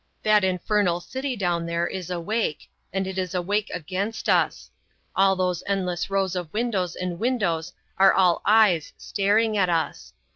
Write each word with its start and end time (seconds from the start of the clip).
That 0.23 0.43
infernal 0.43 0.99
city 0.99 1.35
down 1.35 1.67
there 1.67 1.85
is 1.85 2.09
awake; 2.09 2.71
and 2.91 3.05
it 3.05 3.19
is 3.19 3.35
awake 3.35 3.69
against 3.71 4.29
us. 4.29 4.71
All 5.15 5.35
those 5.35 5.61
endless 5.67 6.09
rows 6.09 6.35
of 6.35 6.51
windows 6.51 6.95
and 6.95 7.19
windows 7.19 7.71
are 7.99 8.11
all 8.11 8.41
eyes 8.43 8.93
staring 8.97 9.55
at 9.59 9.69
us. 9.69 10.13